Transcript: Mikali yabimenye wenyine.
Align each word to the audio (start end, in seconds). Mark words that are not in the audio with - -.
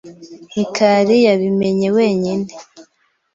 Mikali 0.55 1.15
yabimenye 1.27 1.87
wenyine. 1.95 2.49